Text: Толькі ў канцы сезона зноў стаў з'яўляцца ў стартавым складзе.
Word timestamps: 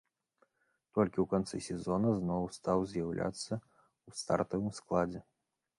Толькі 0.99 1.19
ў 1.23 1.25
канцы 1.33 1.57
сезона 1.67 2.09
зноў 2.23 2.43
стаў 2.57 2.79
з'яўляцца 2.95 3.49
ў 4.07 4.09
стартавым 4.25 4.71
складзе. 4.81 5.21